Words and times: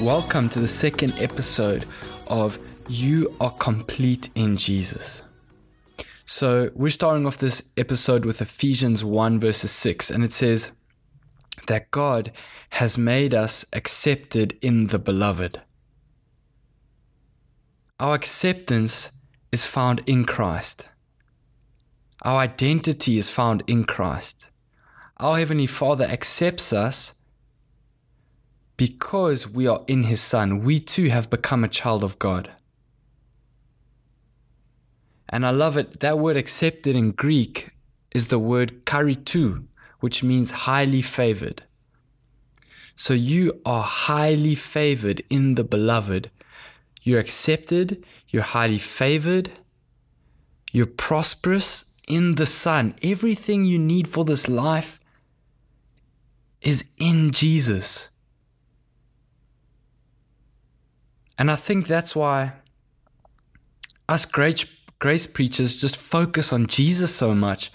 Welcome 0.00 0.48
to 0.50 0.60
the 0.60 0.66
second 0.66 1.12
episode 1.20 1.84
of 2.26 2.58
You 2.88 3.32
Are 3.40 3.50
Complete 3.50 4.30
in 4.34 4.56
Jesus. 4.56 5.22
So, 6.30 6.70
we're 6.74 6.90
starting 6.90 7.26
off 7.26 7.38
this 7.38 7.72
episode 7.78 8.26
with 8.26 8.42
Ephesians 8.42 9.02
1, 9.02 9.38
verses 9.38 9.70
6, 9.70 10.10
and 10.10 10.22
it 10.22 10.34
says 10.34 10.72
that 11.68 11.90
God 11.90 12.32
has 12.68 12.98
made 12.98 13.32
us 13.32 13.64
accepted 13.72 14.58
in 14.60 14.88
the 14.88 14.98
beloved. 14.98 15.62
Our 17.98 18.14
acceptance 18.14 19.10
is 19.52 19.64
found 19.64 20.02
in 20.04 20.26
Christ, 20.26 20.90
our 22.20 22.40
identity 22.40 23.16
is 23.16 23.30
found 23.30 23.62
in 23.66 23.84
Christ. 23.84 24.50
Our 25.16 25.38
Heavenly 25.38 25.66
Father 25.66 26.04
accepts 26.04 26.74
us 26.74 27.14
because 28.76 29.48
we 29.48 29.66
are 29.66 29.82
in 29.86 30.02
his 30.02 30.20
Son, 30.20 30.62
we 30.62 30.78
too 30.78 31.08
have 31.08 31.30
become 31.30 31.64
a 31.64 31.68
child 31.68 32.04
of 32.04 32.18
God. 32.18 32.50
And 35.28 35.44
I 35.44 35.50
love 35.50 35.76
it. 35.76 36.00
That 36.00 36.18
word 36.18 36.36
accepted 36.36 36.96
in 36.96 37.12
Greek 37.12 37.70
is 38.14 38.28
the 38.28 38.38
word 38.38 38.84
charitou, 38.86 39.66
which 40.00 40.22
means 40.22 40.50
highly 40.50 41.02
favored. 41.02 41.62
So 42.96 43.14
you 43.14 43.60
are 43.64 43.82
highly 43.82 44.54
favored 44.54 45.22
in 45.30 45.54
the 45.54 45.64
beloved. 45.64 46.30
You're 47.02 47.20
accepted, 47.20 48.04
you're 48.28 48.42
highly 48.42 48.78
favored, 48.78 49.50
you're 50.72 50.86
prosperous 50.86 51.84
in 52.06 52.34
the 52.34 52.46
Son. 52.46 52.94
Everything 53.02 53.64
you 53.64 53.78
need 53.78 54.08
for 54.08 54.24
this 54.24 54.48
life 54.48 54.98
is 56.60 56.90
in 56.98 57.30
Jesus. 57.30 58.10
And 61.38 61.50
I 61.50 61.56
think 61.56 61.86
that's 61.86 62.16
why 62.16 62.54
us 64.08 64.24
grace, 64.24 64.66
grace 64.98 65.26
preachers 65.26 65.76
just 65.76 65.96
focus 65.96 66.52
on 66.52 66.66
Jesus 66.66 67.14
so 67.14 67.34
much, 67.34 67.70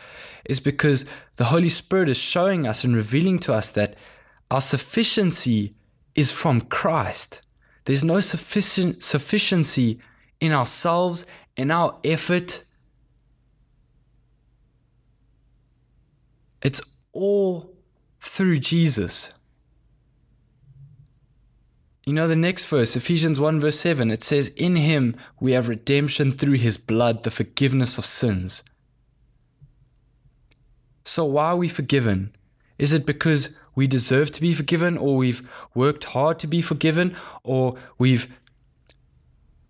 is 0.45 0.59
because 0.59 1.05
the 1.37 1.45
Holy 1.45 1.69
Spirit 1.69 2.09
is 2.09 2.17
showing 2.17 2.67
us 2.67 2.83
and 2.83 2.95
revealing 2.95 3.39
to 3.39 3.53
us 3.53 3.71
that 3.71 3.95
our 4.51 4.61
sufficiency 4.61 5.73
is 6.15 6.31
from 6.31 6.61
Christ. 6.61 7.41
There's 7.85 8.03
no 8.03 8.19
sufficient 8.19 9.03
sufficiency 9.03 9.99
in 10.39 10.51
ourselves, 10.51 11.25
in 11.57 11.71
our 11.71 11.97
effort. 12.03 12.63
It's 16.61 16.81
all 17.11 17.73
through 18.19 18.59
Jesus. 18.59 19.33
You 22.05 22.11
know, 22.11 22.27
the 22.27 22.35
next 22.35 22.65
verse, 22.65 22.97
Ephesians 22.97 23.39
1, 23.39 23.61
verse 23.61 23.79
7, 23.79 24.11
it 24.11 24.23
says, 24.23 24.49
In 24.49 24.75
him 24.75 25.15
we 25.39 25.53
have 25.53 25.69
redemption 25.69 26.33
through 26.33 26.57
his 26.57 26.77
blood, 26.77 27.23
the 27.23 27.31
forgiveness 27.31 27.97
of 27.97 28.05
sins. 28.05 28.63
So, 31.05 31.23
why 31.23 31.47
are 31.47 31.55
we 31.55 31.69
forgiven? 31.69 32.35
Is 32.77 32.91
it 32.91 33.05
because 33.05 33.55
we 33.73 33.87
deserve 33.87 34.31
to 34.31 34.41
be 34.41 34.53
forgiven, 34.53 34.97
or 34.97 35.15
we've 35.15 35.49
worked 35.73 36.05
hard 36.05 36.39
to 36.39 36.47
be 36.47 36.61
forgiven, 36.61 37.15
or 37.43 37.75
we've 37.97 38.27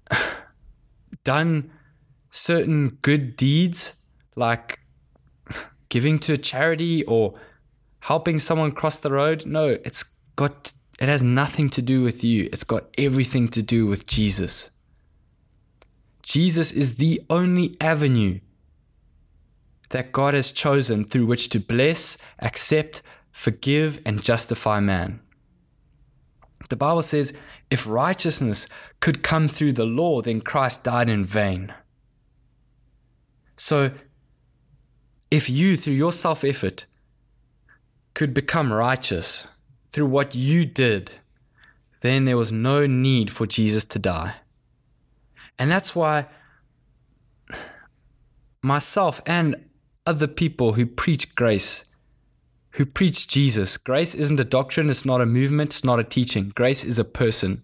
done 1.23 1.71
certain 2.31 2.97
good 3.03 3.35
deeds 3.35 3.93
like 4.35 4.79
giving 5.89 6.17
to 6.17 6.33
a 6.33 6.37
charity 6.37 7.03
or 7.03 7.33
helping 7.99 8.39
someone 8.39 8.71
cross 8.71 8.97
the 8.97 9.11
road? 9.11 9.45
No, 9.45 9.77
it's 9.85 10.03
got 10.35 10.73
it 10.99 11.09
has 11.09 11.23
nothing 11.23 11.69
to 11.69 11.81
do 11.81 12.01
with 12.01 12.23
you, 12.23 12.49
it's 12.51 12.63
got 12.63 12.85
everything 12.97 13.47
to 13.49 13.61
do 13.61 13.87
with 13.87 14.05
Jesus. 14.05 14.69
Jesus 16.21 16.71
is 16.71 16.95
the 16.95 17.21
only 17.29 17.75
avenue 17.81 18.39
that 19.89 20.11
God 20.11 20.33
has 20.33 20.51
chosen 20.51 21.05
through 21.05 21.25
which 21.25 21.49
to 21.49 21.59
bless, 21.59 22.17
accept, 22.39 23.01
forgive, 23.31 24.01
and 24.05 24.23
justify 24.23 24.79
man. 24.79 25.19
The 26.69 26.75
Bible 26.75 27.03
says 27.03 27.33
if 27.69 27.87
righteousness 27.87 28.67
could 28.99 29.23
come 29.23 29.47
through 29.47 29.73
the 29.73 29.85
law, 29.85 30.21
then 30.21 30.41
Christ 30.41 30.83
died 30.83 31.09
in 31.09 31.25
vain. 31.25 31.73
So, 33.55 33.91
if 35.29 35.49
you, 35.49 35.75
through 35.75 35.93
your 35.93 36.11
self 36.11 36.43
effort, 36.43 36.85
could 38.13 38.33
become 38.33 38.71
righteous, 38.71 39.47
through 39.93 40.07
what 40.07 40.33
you 40.35 40.65
did, 40.65 41.11
then 42.01 42.25
there 42.25 42.35
was 42.35 42.51
no 42.51 42.87
need 42.87 43.31
for 43.31 43.45
Jesus 43.45 43.85
to 43.85 43.99
die. 43.99 44.35
And 45.57 45.71
that's 45.71 45.95
why 45.95 46.25
myself 48.61 49.21
and 49.25 49.55
other 50.05 50.27
people 50.27 50.73
who 50.73 50.85
preach 50.85 51.35
grace, 51.35 51.85
who 52.71 52.85
preach 52.85 53.27
Jesus, 53.27 53.77
grace 53.77 54.15
isn't 54.15 54.39
a 54.39 54.43
doctrine, 54.43 54.89
it's 54.89 55.05
not 55.05 55.21
a 55.21 55.27
movement, 55.27 55.69
it's 55.69 55.83
not 55.83 55.99
a 55.99 56.03
teaching. 56.03 56.51
Grace 56.55 56.83
is 56.83 56.97
a 56.97 57.05
person. 57.05 57.63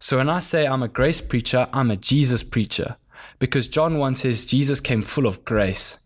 So 0.00 0.18
when 0.18 0.28
I 0.28 0.40
say 0.40 0.66
I'm 0.66 0.82
a 0.82 0.88
grace 0.88 1.20
preacher, 1.20 1.68
I'm 1.72 1.90
a 1.90 1.96
Jesus 1.96 2.42
preacher. 2.42 2.96
Because 3.38 3.68
John 3.68 3.98
1 3.98 4.16
says 4.16 4.44
Jesus 4.44 4.80
came 4.80 5.02
full 5.02 5.26
of 5.26 5.44
grace. 5.44 5.98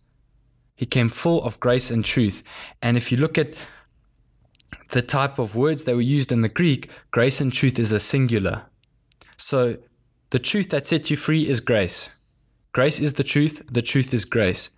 He 0.77 0.85
came 0.85 1.09
full 1.09 1.43
of 1.45 1.61
grace 1.61 1.91
and 1.91 2.05
truth. 2.05 2.43
And 2.83 2.97
if 2.97 3.11
you 3.11 3.17
look 3.19 3.39
at 3.39 3.55
the 4.93 5.03
type 5.03 5.39
of 5.39 5.57
words 5.57 5.85
that 5.85 5.97
were 5.97 6.01
used 6.01 6.31
in 6.31 6.43
the 6.43 6.49
Greek, 6.49 6.89
grace 7.11 7.41
and 7.41 7.53
truth 7.53 7.79
is 7.79 7.93
a 7.93 8.01
singular. 8.01 8.63
So 9.37 9.79
the 10.31 10.39
truth 10.39 10.71
that 10.71 10.87
sets 10.87 11.11
you 11.11 11.17
free 11.17 11.49
is 11.49 11.61
grace. 11.61 12.11
Grace 12.73 13.01
is 13.01 13.15
the 13.15 13.25
truth, 13.25 13.63
the 13.71 13.83
truth 13.83 14.15
is 14.15 14.25
grace. 14.25 14.71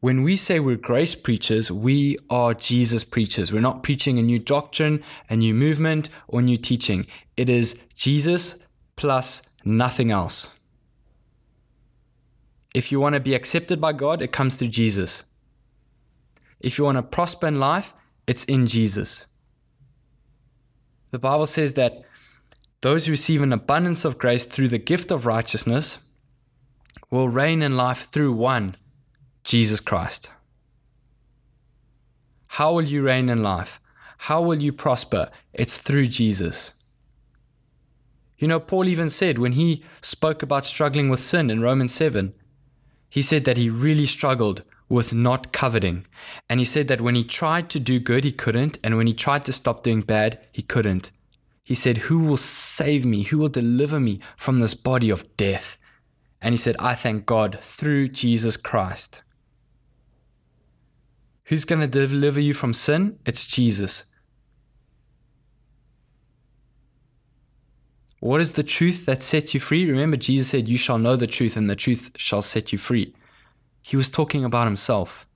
When 0.00 0.22
we 0.22 0.36
say 0.36 0.60
we're 0.60 0.76
grace 0.76 1.14
preachers, 1.14 1.70
we 1.70 2.18
are 2.28 2.54
Jesus 2.54 3.04
preachers. 3.04 3.52
We're 3.52 3.60
not 3.60 3.82
preaching 3.82 4.18
a 4.18 4.22
new 4.22 4.38
doctrine, 4.38 5.02
a 5.30 5.36
new 5.36 5.54
movement, 5.54 6.10
or 6.28 6.42
new 6.42 6.56
teaching. 6.56 7.06
It 7.36 7.48
is 7.48 7.80
Jesus 7.94 8.66
plus 8.96 9.42
nothing 9.64 10.10
else. 10.10 10.48
If 12.74 12.90
you 12.90 13.00
want 13.00 13.14
to 13.14 13.20
be 13.20 13.34
accepted 13.34 13.80
by 13.80 13.92
God, 13.92 14.20
it 14.22 14.32
comes 14.32 14.56
through 14.56 14.68
Jesus. 14.68 15.24
If 16.60 16.78
you 16.78 16.84
want 16.84 16.96
to 16.96 17.02
prosper 17.02 17.46
in 17.46 17.60
life, 17.60 17.94
it's 18.32 18.44
in 18.44 18.66
Jesus. 18.66 19.26
The 21.10 21.18
Bible 21.18 21.44
says 21.44 21.74
that 21.74 22.02
those 22.80 23.04
who 23.04 23.12
receive 23.12 23.42
an 23.42 23.52
abundance 23.52 24.06
of 24.06 24.16
grace 24.16 24.46
through 24.46 24.68
the 24.68 24.78
gift 24.78 25.10
of 25.10 25.26
righteousness 25.26 25.98
will 27.10 27.28
reign 27.28 27.60
in 27.60 27.76
life 27.76 28.08
through 28.10 28.32
one, 28.32 28.76
Jesus 29.44 29.80
Christ. 29.80 30.30
How 32.56 32.72
will 32.72 32.84
you 32.84 33.02
reign 33.02 33.28
in 33.28 33.42
life? 33.42 33.78
How 34.16 34.40
will 34.40 34.62
you 34.62 34.72
prosper? 34.72 35.28
It's 35.52 35.76
through 35.76 36.06
Jesus. 36.06 36.72
You 38.38 38.48
know, 38.48 38.60
Paul 38.60 38.88
even 38.88 39.10
said 39.10 39.38
when 39.38 39.52
he 39.52 39.84
spoke 40.00 40.42
about 40.42 40.64
struggling 40.64 41.10
with 41.10 41.20
sin 41.20 41.50
in 41.50 41.60
Romans 41.60 41.94
7, 41.94 42.32
he 43.10 43.20
said 43.20 43.44
that 43.44 43.58
he 43.58 43.68
really 43.68 44.06
struggled 44.06 44.62
with 44.92 45.14
not 45.14 45.54
coveting. 45.54 46.04
And 46.50 46.60
he 46.60 46.66
said 46.66 46.86
that 46.88 47.00
when 47.00 47.14
he 47.14 47.24
tried 47.24 47.70
to 47.70 47.80
do 47.80 47.98
good, 47.98 48.24
he 48.24 48.30
couldn't. 48.30 48.78
And 48.84 48.98
when 48.98 49.06
he 49.06 49.14
tried 49.14 49.42
to 49.46 49.52
stop 49.52 49.82
doing 49.82 50.02
bad, 50.02 50.38
he 50.52 50.60
couldn't. 50.60 51.10
He 51.64 51.74
said, 51.74 51.96
Who 51.96 52.18
will 52.18 52.36
save 52.36 53.06
me? 53.06 53.22
Who 53.22 53.38
will 53.38 53.48
deliver 53.48 53.98
me 53.98 54.20
from 54.36 54.60
this 54.60 54.74
body 54.74 55.08
of 55.08 55.34
death? 55.38 55.78
And 56.42 56.52
he 56.52 56.58
said, 56.58 56.76
I 56.78 56.92
thank 56.94 57.24
God 57.24 57.58
through 57.62 58.08
Jesus 58.08 58.58
Christ. 58.58 59.22
Who's 61.44 61.64
going 61.64 61.80
to 61.80 61.86
deliver 61.86 62.40
you 62.40 62.52
from 62.52 62.74
sin? 62.74 63.18
It's 63.24 63.46
Jesus. 63.46 64.04
What 68.20 68.42
is 68.42 68.52
the 68.52 68.62
truth 68.62 69.06
that 69.06 69.22
sets 69.22 69.54
you 69.54 69.60
free? 69.60 69.90
Remember, 69.90 70.18
Jesus 70.18 70.48
said, 70.48 70.68
You 70.68 70.76
shall 70.76 70.98
know 70.98 71.16
the 71.16 71.26
truth, 71.26 71.56
and 71.56 71.70
the 71.70 71.76
truth 71.76 72.10
shall 72.18 72.42
set 72.42 72.72
you 72.72 72.78
free. 72.78 73.14
He 73.82 73.96
was 73.96 74.08
talking 74.08 74.44
about 74.44 74.66
himself. 74.66 75.26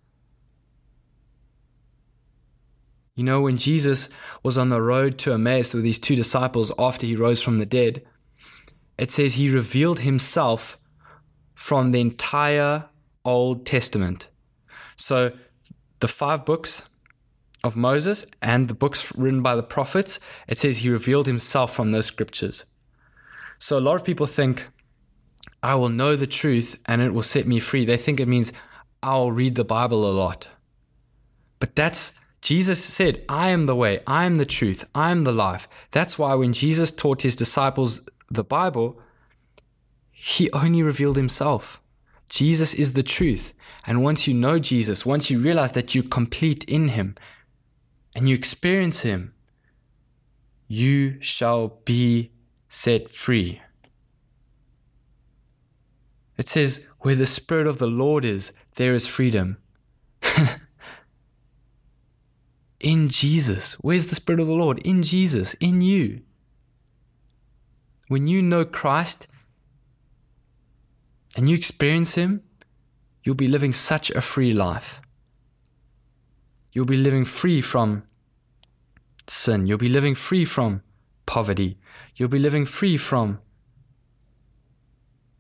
You 3.15 3.25
know, 3.25 3.41
when 3.41 3.57
Jesus 3.57 4.09
was 4.43 4.59
on 4.59 4.69
the 4.69 4.83
road 4.83 5.19
to 5.19 5.33
Emmaus 5.33 5.73
with 5.73 5.85
his 5.85 5.99
two 5.99 6.17
disciples 6.17 6.71
after 6.79 7.07
he 7.07 7.17
rose 7.17 7.43
from 7.43 7.59
the 7.59 7.67
dead, 7.67 8.05
it 8.99 9.11
says 9.11 9.35
he 9.35 9.51
revealed 9.51 10.01
himself 10.01 10.79
from 11.55 11.93
the 11.93 12.01
entire 12.01 12.89
Old 13.25 13.67
Testament. 13.67 14.29
So 14.97 15.33
the 16.01 16.09
five 16.09 16.45
books 16.45 16.91
of 17.65 17.77
Moses 17.77 18.27
and 18.41 18.69
the 18.69 18.75
books 18.75 19.17
written 19.17 19.43
by 19.43 19.57
the 19.57 19.63
prophets, 19.63 20.21
it 20.47 20.59
says 20.59 20.79
he 20.79 20.91
revealed 20.91 21.27
himself 21.27 21.75
from 21.75 21.91
those 21.91 22.07
scriptures. 22.07 22.65
So 23.59 23.79
a 23.79 23.81
lot 23.81 23.97
of 23.97 24.05
people 24.05 24.27
think, 24.27 24.67
I 25.67 25.75
will 25.75 25.89
know 25.89 26.17
the 26.17 26.27
truth 26.27 26.81
and 26.87 27.03
it 27.03 27.13
will 27.13 27.23
set 27.23 27.47
me 27.47 27.59
free. 27.59 27.85
They 27.85 27.97
think 27.97 28.21
it 28.21 28.29
means 28.29 28.53
I'll 29.03 29.33
read 29.33 29.55
the 29.55 29.65
Bible 29.65 30.09
a 30.09 30.13
lot. 30.13 30.49
But 31.59 31.75
that's 31.75 32.13
Jesus 32.41 32.83
said, 32.85 33.25
I 33.29 33.49
am 33.49 33.67
the 33.67 33.75
way, 33.75 34.01
I 34.07 34.25
am 34.25 34.37
the 34.37 34.47
truth, 34.47 34.85
I 34.95 35.11
am 35.11 35.25
the 35.25 35.33
life. 35.33 35.69
That's 35.91 36.17
why 36.17 36.35
when 36.35 36.53
Jesus 36.53 36.93
taught 36.93 37.23
his 37.23 37.35
disciples 37.35 38.09
the 38.31 38.45
Bible, 38.45 39.01
he 40.13 40.51
only 40.53 40.83
revealed 40.83 41.17
himself. 41.17 41.81
Jesus 42.31 42.73
is 42.73 42.93
the 42.93 43.03
truth. 43.03 43.53
And 43.87 44.03
once 44.03 44.29
you 44.29 44.35
know 44.35 44.59
Jesus, 44.59 45.05
once 45.05 45.31
you 45.31 45.39
realize 45.41 45.73
that 45.73 45.95
you're 45.95 46.05
complete 46.05 46.63
in 46.65 46.89
him 46.89 47.17
and 48.15 48.29
you 48.29 48.35
experience 48.35 49.01
him, 49.01 49.35
you 50.69 51.21
shall 51.21 51.81
be 51.85 52.33
set 52.69 53.11
free. 53.11 53.61
It 56.37 56.49
says, 56.49 56.87
Where 57.01 57.15
the 57.15 57.27
Spirit 57.27 57.67
of 57.67 57.79
the 57.79 57.87
Lord 57.87 58.25
is, 58.25 58.53
there 58.75 58.95
is 58.95 59.07
freedom. 59.07 59.57
in 62.81 63.09
Jesus. 63.09 63.75
Where's 63.75 64.07
the 64.07 64.15
Spirit 64.15 64.41
of 64.41 64.47
the 64.47 64.55
Lord? 64.55 64.79
In 64.81 65.03
Jesus, 65.03 65.55
in 65.55 65.81
you. 65.81 66.21
When 68.09 68.27
you 68.27 68.43
know 68.43 68.65
Christ 68.65 69.27
and 71.37 71.49
you 71.49 71.57
experience 71.57 72.15
Him, 72.15 72.43
you'll 73.25 73.35
be 73.35 73.49
living 73.49 73.73
such 73.73 74.11
a 74.11 74.21
free 74.21 74.53
life. 74.53 75.01
You'll 76.73 76.85
be 76.85 76.97
living 76.97 77.25
free 77.25 77.61
from 77.61 78.05
sin. 79.27 79.67
You'll 79.67 79.79
be 79.79 79.89
living 79.89 80.15
free 80.15 80.45
from 80.45 80.83
poverty. 81.25 81.77
You'll 82.15 82.29
be 82.29 82.39
living 82.39 82.65
free 82.65 82.97
from 82.97 83.41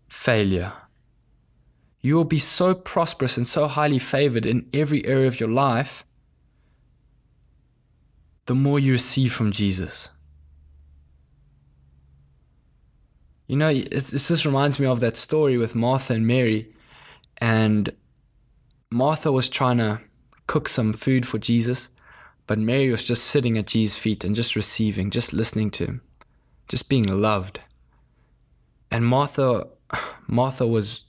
failure. 0.08 0.72
You 2.06 2.14
will 2.14 2.22
be 2.22 2.38
so 2.38 2.72
prosperous 2.72 3.36
and 3.36 3.44
so 3.44 3.66
highly 3.66 3.98
favored 3.98 4.46
in 4.46 4.68
every 4.72 5.04
area 5.04 5.26
of 5.26 5.40
your 5.40 5.48
life 5.48 6.04
the 8.44 8.54
more 8.54 8.78
you 8.78 8.92
receive 8.92 9.32
from 9.32 9.50
Jesus. 9.50 10.10
You 13.48 13.56
know, 13.56 13.74
this 13.74 14.46
reminds 14.46 14.78
me 14.78 14.86
of 14.86 15.00
that 15.00 15.16
story 15.16 15.56
with 15.56 15.74
Martha 15.74 16.12
and 16.12 16.24
Mary. 16.24 16.72
And 17.38 17.92
Martha 18.88 19.32
was 19.32 19.48
trying 19.48 19.78
to 19.78 20.00
cook 20.46 20.68
some 20.68 20.92
food 20.92 21.26
for 21.26 21.38
Jesus, 21.38 21.88
but 22.46 22.56
Mary 22.56 22.88
was 22.88 23.02
just 23.02 23.24
sitting 23.24 23.58
at 23.58 23.66
Jesus' 23.66 23.98
feet 23.98 24.22
and 24.22 24.36
just 24.36 24.54
receiving, 24.54 25.10
just 25.10 25.32
listening 25.32 25.72
to 25.72 25.86
him, 25.86 26.02
just 26.68 26.88
being 26.88 27.02
loved. 27.02 27.58
And 28.92 29.04
Martha, 29.04 29.66
Martha 30.28 30.68
was 30.68 31.05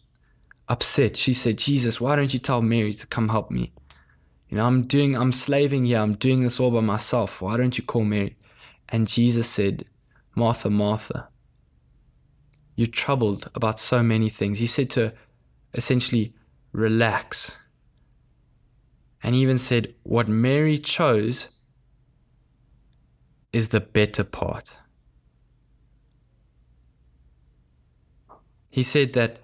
upset. 0.69 1.17
She 1.17 1.33
said, 1.33 1.57
Jesus, 1.57 2.01
why 2.01 2.15
don't 2.15 2.33
you 2.33 2.39
tell 2.39 2.61
Mary 2.61 2.93
to 2.93 3.07
come 3.07 3.29
help 3.29 3.51
me? 3.51 3.73
You 4.49 4.57
know, 4.57 4.65
I'm 4.65 4.83
doing, 4.83 5.15
I'm 5.15 5.31
slaving 5.31 5.85
here. 5.85 5.99
I'm 5.99 6.15
doing 6.15 6.43
this 6.43 6.59
all 6.59 6.71
by 6.71 6.81
myself. 6.81 7.41
Why 7.41 7.57
don't 7.57 7.77
you 7.77 7.83
call 7.83 8.03
Mary? 8.03 8.37
And 8.89 9.07
Jesus 9.07 9.49
said, 9.49 9.85
Martha, 10.35 10.69
Martha, 10.69 11.29
you're 12.75 12.87
troubled 12.87 13.49
about 13.55 13.79
so 13.79 14.01
many 14.03 14.29
things. 14.29 14.59
He 14.59 14.67
said 14.67 14.89
to 14.91 15.13
essentially 15.73 16.33
relax. 16.71 17.57
And 19.23 19.35
he 19.35 19.41
even 19.41 19.57
said, 19.57 19.95
what 20.03 20.27
Mary 20.27 20.77
chose 20.77 21.49
is 23.51 23.69
the 23.69 23.79
better 23.81 24.23
part. 24.23 24.77
He 28.69 28.83
said 28.83 29.13
that 29.13 29.39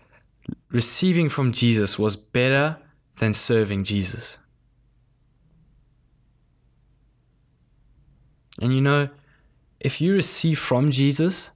receiving 0.69 1.29
from 1.29 1.51
Jesus 1.51 1.97
was 1.99 2.15
better 2.15 2.77
than 3.19 3.33
serving 3.33 3.83
Jesus. 3.83 4.37
And 8.61 8.73
you 8.73 8.81
know, 8.81 9.09
if 9.79 9.99
you 9.99 10.13
receive 10.13 10.59
from 10.59 10.89
Jesus, 10.89 11.51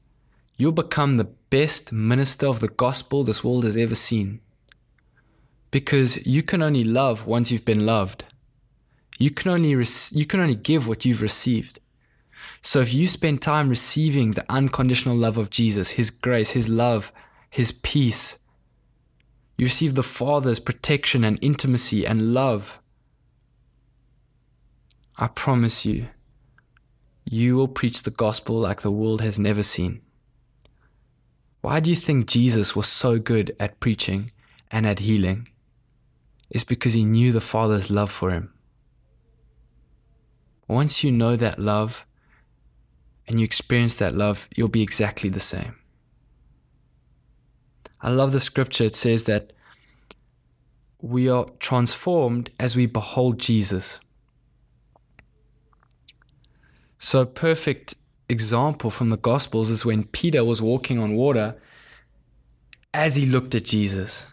you'll 0.57 0.71
become 0.71 1.17
the 1.17 1.31
best 1.49 1.91
minister 1.91 2.47
of 2.47 2.59
the 2.59 2.67
gospel 2.67 3.23
this 3.23 3.43
world 3.43 3.63
has 3.63 3.77
ever 3.77 3.95
seen. 3.95 4.41
Because 5.71 6.25
you 6.25 6.43
can 6.43 6.61
only 6.61 6.83
love 6.83 7.27
once 7.27 7.51
you've 7.51 7.65
been 7.65 7.85
loved. 7.85 8.23
You 9.19 9.31
can 9.31 9.51
only 9.51 9.69
you 9.69 10.25
can 10.25 10.39
only 10.39 10.55
give 10.55 10.87
what 10.87 11.05
you've 11.05 11.21
received. 11.21 11.79
So 12.61 12.79
if 12.81 12.93
you 12.93 13.07
spend 13.07 13.41
time 13.41 13.69
receiving 13.69 14.31
the 14.31 14.45
unconditional 14.49 15.15
love 15.15 15.37
of 15.37 15.49
Jesus, 15.49 15.91
his 15.91 16.09
grace, 16.09 16.51
his 16.51 16.69
love, 16.69 17.11
his 17.49 17.71
peace, 17.71 18.39
you 19.57 19.65
receive 19.65 19.95
the 19.95 20.03
Father's 20.03 20.59
protection 20.59 21.23
and 21.23 21.39
intimacy 21.41 22.05
and 22.05 22.33
love. 22.33 22.79
I 25.17 25.27
promise 25.27 25.83
you, 25.85 26.07
you 27.25 27.55
will 27.55 27.67
preach 27.67 28.03
the 28.03 28.11
gospel 28.11 28.59
like 28.59 28.81
the 28.81 28.91
world 28.91 29.21
has 29.21 29.39
never 29.39 29.63
seen. 29.63 30.01
Why 31.61 31.79
do 31.79 31.89
you 31.89 31.95
think 31.95 32.27
Jesus 32.27 32.75
was 32.75 32.87
so 32.87 33.17
good 33.17 33.55
at 33.59 33.79
preaching 33.79 34.31
and 34.69 34.85
at 34.85 34.99
healing? 34.99 35.49
It's 36.51 36.63
because 36.63 36.93
he 36.93 37.03
knew 37.03 37.31
the 37.31 37.41
Father's 37.41 37.89
love 37.89 38.11
for 38.11 38.29
him. 38.29 38.53
Once 40.67 41.03
you 41.03 41.11
know 41.11 41.35
that 41.35 41.59
love 41.59 42.05
and 43.27 43.39
you 43.39 43.43
experience 43.43 43.95
that 43.97 44.13
love, 44.13 44.47
you'll 44.55 44.67
be 44.67 44.83
exactly 44.83 45.29
the 45.29 45.39
same. 45.39 45.75
I 48.01 48.09
love 48.09 48.31
the 48.31 48.39
scripture. 48.39 48.85
It 48.85 48.95
says 48.95 49.23
that 49.23 49.53
we 51.01 51.29
are 51.29 51.45
transformed 51.59 52.49
as 52.59 52.75
we 52.75 52.85
behold 52.85 53.39
Jesus. 53.39 53.99
So, 56.97 57.25
perfect 57.25 57.95
example 58.29 58.89
from 58.89 59.09
the 59.09 59.17
Gospels 59.17 59.69
is 59.69 59.85
when 59.85 60.05
Peter 60.05 60.43
was 60.43 60.61
walking 60.61 60.99
on 60.99 61.15
water 61.15 61.55
as 62.93 63.15
he 63.15 63.25
looked 63.25 63.53
at 63.55 63.65
Jesus. 63.65 64.27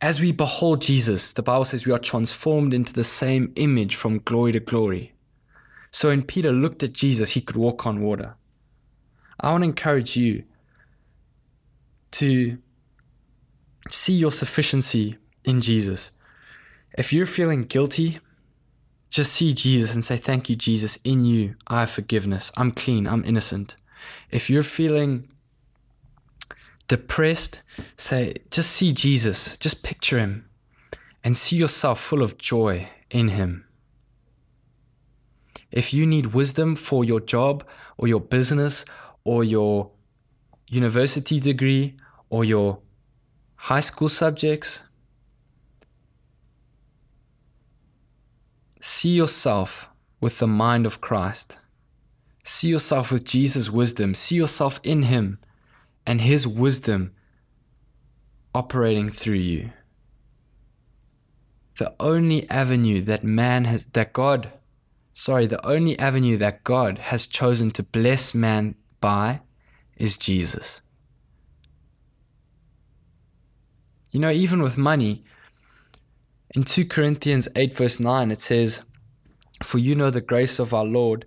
As 0.00 0.20
we 0.20 0.32
behold 0.32 0.80
Jesus, 0.80 1.32
the 1.32 1.42
Bible 1.42 1.64
says 1.64 1.84
we 1.84 1.92
are 1.92 1.98
transformed 1.98 2.72
into 2.72 2.92
the 2.92 3.04
same 3.04 3.52
image 3.56 3.96
from 3.96 4.20
glory 4.20 4.52
to 4.52 4.60
glory. 4.60 5.12
So, 5.90 6.08
when 6.08 6.22
Peter 6.22 6.52
looked 6.52 6.82
at 6.82 6.92
Jesus, 6.92 7.32
he 7.32 7.40
could 7.40 7.56
walk 7.56 7.86
on 7.86 8.00
water. 8.00 8.36
I 9.40 9.52
want 9.52 9.62
to 9.62 9.68
encourage 9.68 10.16
you 10.16 10.44
to 12.12 12.58
see 13.90 14.14
your 14.14 14.32
sufficiency 14.32 15.16
in 15.44 15.60
Jesus. 15.60 16.10
If 16.96 17.12
you're 17.12 17.26
feeling 17.26 17.62
guilty 17.62 18.18
just 19.10 19.32
see 19.32 19.54
Jesus 19.54 19.94
and 19.94 20.04
say, 20.04 20.16
Thank 20.16 20.48
you, 20.48 20.56
Jesus. 20.56 20.96
In 20.96 21.24
you, 21.24 21.56
I 21.66 21.80
have 21.80 21.90
forgiveness. 21.90 22.52
I'm 22.56 22.72
clean. 22.72 23.06
I'm 23.06 23.24
innocent. 23.24 23.76
If 24.30 24.50
you're 24.50 24.62
feeling 24.62 25.28
depressed, 26.88 27.62
say, 27.96 28.34
Just 28.50 28.70
see 28.70 28.92
Jesus. 28.92 29.56
Just 29.56 29.82
picture 29.82 30.18
him 30.18 30.48
and 31.24 31.36
see 31.36 31.56
yourself 31.56 32.00
full 32.00 32.22
of 32.22 32.38
joy 32.38 32.88
in 33.10 33.28
him. 33.28 33.64
If 35.70 35.92
you 35.92 36.06
need 36.06 36.34
wisdom 36.34 36.76
for 36.76 37.04
your 37.04 37.20
job 37.20 37.66
or 37.96 38.08
your 38.08 38.20
business 38.20 38.84
or 39.24 39.44
your 39.44 39.90
university 40.70 41.40
degree 41.40 41.96
or 42.30 42.44
your 42.44 42.78
high 43.58 43.80
school 43.80 44.08
subjects, 44.08 44.82
see 48.80 49.10
yourself 49.10 49.90
with 50.20 50.38
the 50.38 50.46
mind 50.46 50.86
of 50.86 51.00
Christ. 51.00 51.58
See 52.44 52.68
yourself 52.68 53.12
with 53.12 53.24
Jesus' 53.24 53.68
wisdom. 53.68 54.14
See 54.14 54.36
yourself 54.36 54.80
in 54.82 55.02
Him 55.02 55.38
and 56.06 56.20
His 56.22 56.46
wisdom 56.46 57.12
operating 58.54 59.10
through 59.10 59.34
you. 59.34 59.70
The 61.78 61.94
only 62.00 62.48
avenue 62.48 63.02
that 63.02 63.22
man 63.22 63.66
has, 63.66 63.84
that 63.92 64.12
God, 64.12 64.52
sorry, 65.12 65.46
the 65.46 65.64
only 65.66 65.98
avenue 65.98 66.38
that 66.38 66.64
God 66.64 66.98
has 66.98 67.26
chosen 67.26 67.70
to 67.72 67.82
bless 67.82 68.34
man 68.34 68.76
by 69.00 69.42
is 69.96 70.16
Jesus. 70.16 70.80
You 74.10 74.20
know, 74.20 74.30
even 74.30 74.62
with 74.62 74.78
money, 74.78 75.24
in 76.54 76.64
2 76.64 76.86
Corinthians 76.86 77.48
8, 77.54 77.74
verse 77.74 78.00
9, 78.00 78.30
it 78.30 78.40
says, 78.40 78.80
For 79.62 79.78
you 79.78 79.94
know 79.94 80.10
the 80.10 80.20
grace 80.20 80.58
of 80.58 80.72
our 80.72 80.84
Lord, 80.84 81.26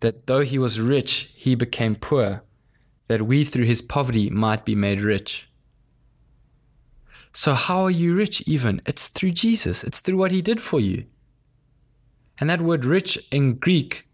that 0.00 0.26
though 0.26 0.42
he 0.42 0.58
was 0.58 0.80
rich, 0.80 1.32
he 1.34 1.54
became 1.54 1.96
poor, 1.96 2.42
that 3.08 3.22
we 3.22 3.44
through 3.44 3.64
his 3.64 3.82
poverty 3.82 4.30
might 4.30 4.64
be 4.64 4.74
made 4.74 5.00
rich. 5.00 5.48
So, 7.32 7.54
how 7.54 7.82
are 7.82 7.90
you 7.90 8.14
rich 8.14 8.42
even? 8.42 8.82
It's 8.86 9.08
through 9.08 9.30
Jesus, 9.30 9.82
it's 9.82 10.00
through 10.00 10.18
what 10.18 10.32
he 10.32 10.42
did 10.42 10.60
for 10.60 10.80
you. 10.80 11.06
And 12.38 12.50
that 12.50 12.60
word 12.60 12.84
rich 12.84 13.18
in 13.30 13.54
Greek 13.54 14.06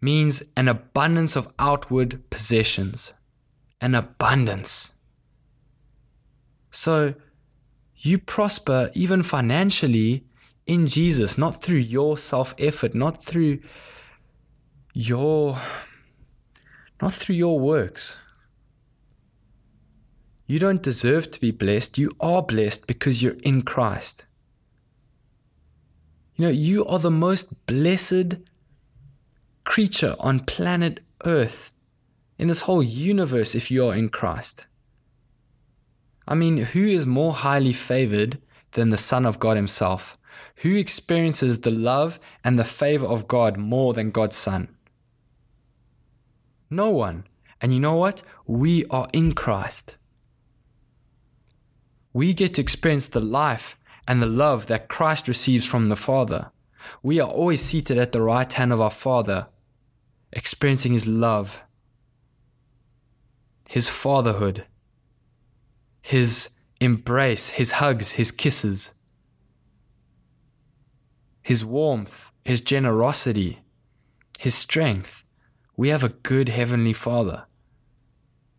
means 0.00 0.42
an 0.56 0.68
abundance 0.68 1.36
of 1.36 1.52
outward 1.58 2.28
possessions. 2.30 3.12
An 3.80 3.94
abundance. 3.94 4.92
So, 6.70 7.14
you 7.96 8.18
prosper 8.18 8.90
even 8.94 9.22
financially 9.22 10.24
in 10.66 10.86
Jesus, 10.86 11.36
not 11.36 11.62
through 11.62 11.78
your 11.78 12.16
self 12.16 12.54
effort, 12.58 12.94
not 12.94 13.22
through 13.22 13.58
your 14.94 15.58
not 17.00 17.12
through 17.12 17.36
your 17.36 17.58
works. 17.58 18.16
You 20.46 20.58
don't 20.58 20.82
deserve 20.82 21.30
to 21.30 21.40
be 21.40 21.50
blessed. 21.50 21.96
You 21.98 22.10
are 22.20 22.42
blessed 22.42 22.86
because 22.86 23.22
you're 23.22 23.38
in 23.42 23.62
Christ. 23.62 24.26
You 26.36 26.46
know, 26.46 26.50
you 26.50 26.84
are 26.86 26.98
the 26.98 27.10
most 27.10 27.66
blessed 27.66 28.36
creature 29.64 30.16
on 30.18 30.40
planet 30.40 31.00
Earth 31.24 31.70
in 32.38 32.48
this 32.48 32.62
whole 32.62 32.82
universe 32.82 33.54
if 33.54 33.70
you 33.70 33.86
are 33.86 33.94
in 33.94 34.08
Christ. 34.08 34.66
I 36.26 36.34
mean, 36.34 36.58
who 36.58 36.86
is 36.86 37.06
more 37.06 37.32
highly 37.32 37.72
favored 37.72 38.40
than 38.72 38.90
the 38.90 38.96
Son 38.96 39.26
of 39.26 39.38
God 39.38 39.56
Himself? 39.56 40.16
Who 40.56 40.76
experiences 40.76 41.60
the 41.60 41.70
love 41.70 42.18
and 42.44 42.58
the 42.58 42.64
favor 42.64 43.06
of 43.06 43.28
God 43.28 43.56
more 43.56 43.94
than 43.94 44.10
God's 44.10 44.36
Son? 44.36 44.76
No 46.70 46.90
one. 46.90 47.24
And 47.60 47.74
you 47.74 47.80
know 47.80 47.96
what? 47.96 48.22
We 48.46 48.84
are 48.86 49.08
in 49.12 49.32
Christ. 49.32 49.96
We 52.12 52.32
get 52.32 52.54
to 52.54 52.62
experience 52.62 53.08
the 53.08 53.20
life 53.20 53.78
and 54.06 54.22
the 54.22 54.26
love 54.26 54.66
that 54.66 54.88
Christ 54.88 55.28
receives 55.28 55.66
from 55.66 55.88
the 55.88 55.96
Father. 55.96 56.50
We 57.02 57.20
are 57.20 57.28
always 57.28 57.60
seated 57.60 57.98
at 57.98 58.12
the 58.12 58.22
right 58.22 58.50
hand 58.52 58.72
of 58.72 58.80
our 58.80 58.90
Father, 58.90 59.48
experiencing 60.32 60.92
His 60.92 61.06
love, 61.06 61.62
His 63.68 63.88
fatherhood, 63.88 64.66
His 66.02 66.50
embrace, 66.80 67.50
His 67.50 67.72
hugs, 67.72 68.12
His 68.12 68.30
kisses, 68.30 68.92
His 71.42 71.64
warmth, 71.64 72.30
His 72.44 72.60
generosity, 72.60 73.60
His 74.38 74.54
strength. 74.54 75.24
We 75.76 75.88
have 75.88 76.04
a 76.04 76.10
good 76.10 76.48
Heavenly 76.48 76.92
Father. 76.92 77.44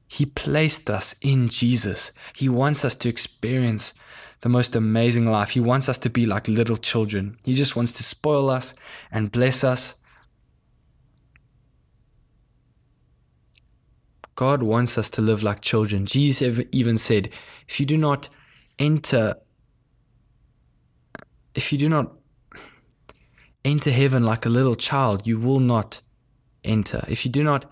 He 0.08 0.26
placed 0.26 0.90
us 0.90 1.16
in 1.22 1.48
Jesus. 1.48 2.12
He 2.36 2.50
wants 2.50 2.84
us 2.84 2.96
to 2.96 3.10
experience 3.10 3.94
the 4.42 4.50
most 4.50 4.76
amazing 4.76 5.26
life. 5.26 5.52
He 5.52 5.60
wants 5.60 5.88
us 5.88 5.98
to 6.00 6.10
be 6.10 6.26
like 6.26 6.48
little 6.48 6.76
children. 6.76 7.38
He 7.46 7.54
just 7.54 7.76
wants 7.76 7.94
to 7.94 8.04
spoil 8.04 8.50
us 8.50 8.74
and 9.12 9.32
bless 9.32 9.64
us. 9.64 10.01
God 14.42 14.64
wants 14.64 14.98
us 14.98 15.08
to 15.12 15.22
live 15.22 15.44
like 15.44 15.62
children. 15.62 16.08
Jesus 16.08 16.66
even 16.72 16.98
said, 16.98 17.30
if 17.68 17.80
you 17.80 17.86
do 17.86 17.96
not 17.96 18.28
enter, 18.80 19.36
if 21.54 21.72
you 21.72 21.78
do 21.78 21.88
not 21.88 22.14
enter 23.64 23.92
heaven 23.92 24.24
like 24.24 24.44
a 24.48 24.50
little 24.50 24.74
child, 24.74 25.28
you 25.28 25.38
will 25.38 25.60
not 25.60 26.02
enter. 26.64 27.06
If 27.08 27.24
you 27.24 27.30
do 27.30 27.44
not 27.44 27.72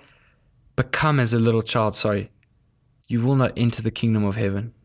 become 0.76 1.20
as 1.20 1.34
a 1.34 1.40
little 1.40 1.64
child, 1.64 1.96
sorry, 1.96 2.30
you 3.08 3.20
will 3.22 3.36
not 3.36 3.54
enter 3.58 3.82
the 3.82 3.90
kingdom 3.90 4.24
of 4.24 4.36
heaven. 4.36 4.76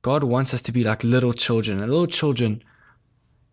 God 0.00 0.24
wants 0.24 0.54
us 0.54 0.62
to 0.62 0.72
be 0.72 0.82
like 0.82 1.04
little 1.04 1.34
children. 1.34 1.78
And 1.78 1.90
little 1.90 2.06
children 2.06 2.64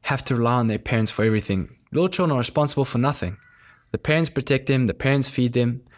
have 0.03 0.23
to 0.23 0.35
rely 0.37 0.59
on 0.59 0.67
their 0.67 0.79
parents 0.79 1.11
for 1.11 1.25
everything. 1.25 1.75
Little 1.91 2.07
children 2.07 2.37
are 2.37 2.39
responsible 2.39 2.85
for 2.85 2.99
nothing. 2.99 3.35
The 3.91 3.97
parents 3.97 4.29
protect 4.29 4.67
them, 4.67 4.85
the 4.85 4.93
parents 4.93 5.27
feed 5.27 5.51
them, 5.51 5.81
the 5.81 5.92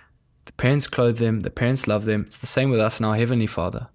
parents 0.58 0.88
clothe 0.88 1.18
them, 1.18 1.42
the 1.42 1.50
parents 1.50 1.88
love 1.88 2.06
them. 2.06 2.24
It's 2.28 2.38
the 2.38 2.48
same 2.48 2.70
with 2.70 2.80
us 2.80 2.98
and 2.98 3.06
our 3.06 3.16
Heavenly 3.16 3.48
Father. 3.48 3.90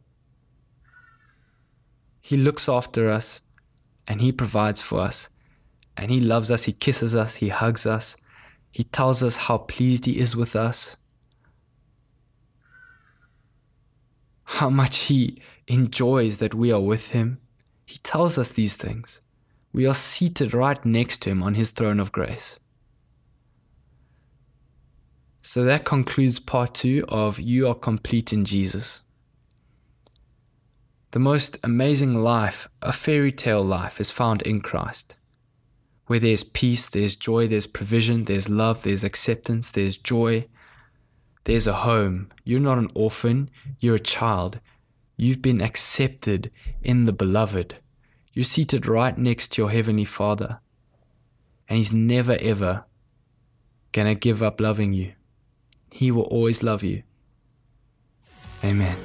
He 2.21 2.37
looks 2.37 2.69
after 2.69 3.11
us 3.11 3.41
and 4.07 4.21
He 4.21 4.33
provides 4.33 4.81
for 4.81 5.01
us. 5.01 5.29
And 5.97 6.11
He 6.11 6.21
loves 6.21 6.51
us, 6.51 6.65
He 6.65 6.73
kisses 6.73 7.15
us, 7.15 7.37
He 7.37 7.49
hugs 7.49 7.87
us, 7.87 8.17
he 8.73 8.85
tells 8.85 9.23
us 9.23 9.37
how 9.37 9.59
pleased 9.59 10.07
He 10.07 10.19
is 10.19 10.37
with 10.37 10.55
us, 10.55 10.97
how 14.45 14.71
much 14.71 14.99
He 15.05 15.41
enjoys 15.67 16.39
that 16.39 16.55
we 16.55 16.73
are 16.73 16.81
with 16.81 17.11
Him. 17.11 17.41
He 17.85 17.99
tells 17.99 18.39
us 18.39 18.51
these 18.51 18.77
things. 18.77 19.21
We 19.73 19.87
are 19.87 19.95
seated 19.95 20.55
right 20.55 20.85
next 20.85 21.23
to 21.23 21.31
Him 21.31 21.43
on 21.43 21.55
His 21.55 21.71
throne 21.71 22.01
of 22.01 22.13
grace. 22.13 22.59
So 25.43 25.65
that 25.65 25.85
concludes 25.85 26.39
part 26.39 26.75
two 26.75 27.05
of 27.09 27.41
You 27.41 27.69
Are 27.69 27.75
Complete 27.75 28.33
in 28.33 28.45
Jesus. 28.45 29.03
The 31.13 31.19
most 31.19 31.59
amazing 31.65 32.23
life, 32.23 32.69
a 32.83 32.93
fairy 32.93 33.33
tale 33.33 33.65
life, 33.65 34.01
is 34.01 34.11
found 34.11 34.43
in 34.43 34.61
Christ 34.61 35.17
where 36.11 36.19
there's 36.19 36.43
peace, 36.43 36.89
there's 36.89 37.15
joy, 37.15 37.47
there's 37.47 37.69
provision, 37.69 38.25
there's 38.25 38.49
love, 38.49 38.83
there's 38.83 39.05
acceptance, 39.05 39.71
there's 39.71 39.97
joy, 39.97 40.45
there's 41.45 41.69
a 41.69 41.73
home. 41.73 42.29
You're 42.43 42.59
not 42.59 42.79
an 42.79 42.89
orphan, 42.95 43.49
you're 43.79 43.95
a 43.95 44.01
child. 44.01 44.59
You've 45.17 45.41
been 45.41 45.61
accepted 45.61 46.51
in 46.83 47.05
the 47.05 47.13
beloved. 47.13 47.77
You're 48.33 48.43
seated 48.43 48.89
right 48.89 49.17
next 49.17 49.53
to 49.53 49.63
your 49.63 49.71
Heavenly 49.71 50.05
Father. 50.05 50.59
And 51.69 51.77
He's 51.77 51.93
never 51.93 52.37
ever 52.41 52.87
gonna 53.93 54.17
give 54.17 54.43
up 54.43 54.61
loving 54.61 54.93
you. 54.93 55.13
He 55.93 56.11
will 56.11 56.23
always 56.23 56.63
love 56.63 56.83
you. 56.83 57.03
Amen. 58.65 58.97